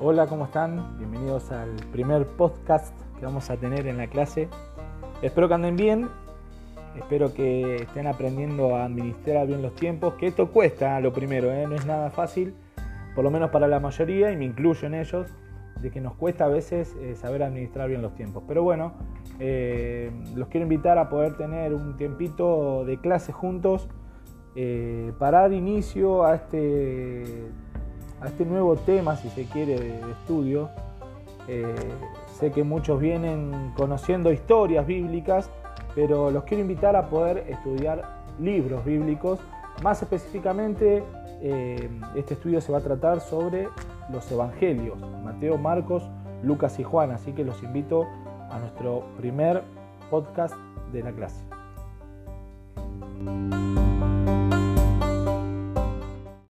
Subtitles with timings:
[0.00, 0.96] Hola, ¿cómo están?
[0.96, 4.48] Bienvenidos al primer podcast que vamos a tener en la clase.
[5.22, 6.08] Espero que anden bien,
[6.94, 11.66] espero que estén aprendiendo a administrar bien los tiempos, que esto cuesta lo primero, ¿eh?
[11.66, 12.54] no es nada fácil,
[13.16, 15.34] por lo menos para la mayoría, y me incluyo en ellos,
[15.80, 18.44] de que nos cuesta a veces eh, saber administrar bien los tiempos.
[18.46, 18.92] Pero bueno,
[19.40, 23.88] eh, los quiero invitar a poder tener un tiempito de clase juntos
[25.20, 27.52] para dar inicio a este
[28.20, 30.70] a este nuevo tema, si se quiere, de, estudio.
[31.46, 31.74] Eh,
[32.38, 35.50] sé que muchos vienen conociendo historias bíblicas,
[35.94, 38.02] pero los quiero invitar a poder estudiar
[38.40, 39.40] libros bíblicos.
[39.82, 41.02] Más específicamente,
[41.40, 43.68] eh, este estudio se va a tratar sobre
[44.10, 46.02] los evangelios, Mateo, Marcos,
[46.42, 48.06] Lucas y Juan, así que los invito
[48.50, 49.62] a nuestro primer
[50.10, 50.54] podcast
[50.92, 51.44] de la clase.